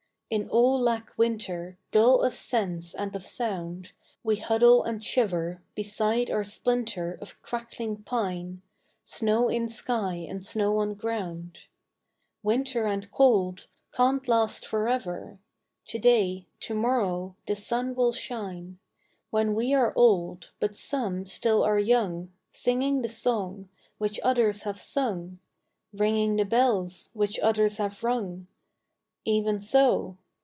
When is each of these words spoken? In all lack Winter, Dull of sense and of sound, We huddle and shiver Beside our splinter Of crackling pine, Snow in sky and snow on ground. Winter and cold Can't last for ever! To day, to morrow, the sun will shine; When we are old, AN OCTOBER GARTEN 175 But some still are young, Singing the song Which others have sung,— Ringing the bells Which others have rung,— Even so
In 0.33 0.47
all 0.47 0.79
lack 0.79 1.11
Winter, 1.17 1.77
Dull 1.91 2.21
of 2.21 2.33
sense 2.33 2.95
and 2.95 3.17
of 3.17 3.25
sound, 3.25 3.91
We 4.23 4.37
huddle 4.37 4.81
and 4.81 5.03
shiver 5.03 5.61
Beside 5.75 6.31
our 6.31 6.45
splinter 6.45 7.19
Of 7.21 7.41
crackling 7.41 8.03
pine, 8.03 8.61
Snow 9.03 9.49
in 9.49 9.67
sky 9.67 10.25
and 10.29 10.45
snow 10.45 10.77
on 10.77 10.93
ground. 10.93 11.57
Winter 12.43 12.85
and 12.85 13.11
cold 13.11 13.67
Can't 13.91 14.25
last 14.25 14.65
for 14.65 14.87
ever! 14.87 15.39
To 15.87 15.99
day, 15.99 16.47
to 16.61 16.73
morrow, 16.75 17.35
the 17.45 17.53
sun 17.57 17.93
will 17.93 18.13
shine; 18.13 18.79
When 19.31 19.53
we 19.53 19.73
are 19.73 19.91
old, 19.97 20.51
AN 20.61 20.69
OCTOBER 20.69 20.73
GARTEN 20.73 20.79
175 21.27 21.27
But 21.27 21.27
some 21.27 21.27
still 21.27 21.63
are 21.65 21.77
young, 21.77 22.31
Singing 22.53 23.01
the 23.01 23.09
song 23.09 23.67
Which 23.97 24.17
others 24.23 24.61
have 24.61 24.79
sung,— 24.79 25.39
Ringing 25.93 26.37
the 26.37 26.45
bells 26.45 27.09
Which 27.11 27.37
others 27.39 27.75
have 27.75 28.01
rung,— 28.01 28.47
Even 29.25 29.59
so 29.59 30.17